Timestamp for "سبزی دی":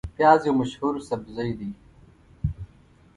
1.07-1.69